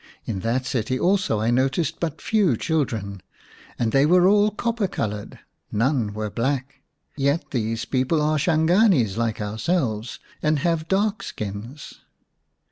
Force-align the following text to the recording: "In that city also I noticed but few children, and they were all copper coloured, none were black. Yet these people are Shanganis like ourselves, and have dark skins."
"In 0.25 0.39
that 0.39 0.65
city 0.65 0.99
also 0.99 1.39
I 1.39 1.51
noticed 1.51 1.99
but 1.99 2.21
few 2.21 2.57
children, 2.57 3.21
and 3.77 3.91
they 3.91 4.07
were 4.07 4.27
all 4.27 4.49
copper 4.49 4.87
coloured, 4.87 5.37
none 5.71 6.15
were 6.15 6.31
black. 6.31 6.81
Yet 7.15 7.51
these 7.51 7.85
people 7.85 8.19
are 8.19 8.39
Shanganis 8.39 9.15
like 9.17 9.39
ourselves, 9.39 10.17
and 10.41 10.57
have 10.57 10.87
dark 10.87 11.21
skins." 11.21 11.99